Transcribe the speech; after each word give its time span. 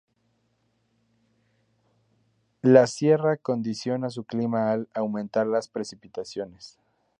La 2.63 2.87
sierra 2.87 3.37
condiciona 3.37 4.09
su 4.09 4.23
clima 4.23 4.71
al 4.71 4.89
aumentar 4.95 5.45
las 5.45 5.67
precipitaciones. 5.67 6.79